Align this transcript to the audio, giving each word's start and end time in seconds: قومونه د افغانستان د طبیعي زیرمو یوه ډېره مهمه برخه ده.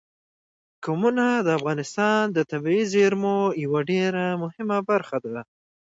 قومونه 0.83 1.25
د 1.45 1.47
افغانستان 1.59 2.21
د 2.31 2.37
طبیعي 2.51 2.83
زیرمو 2.93 3.37
یوه 3.63 3.81
ډېره 3.91 4.23
مهمه 4.43 4.77
برخه 4.89 5.17
ده. 5.23 5.41